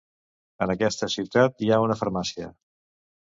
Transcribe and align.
En 0.65 0.71
aquesta 0.73 1.09
ciutat 1.15 1.63
hi 1.65 1.69
ha 1.75 1.79
una 1.85 1.97
farmàcia. 2.01 2.49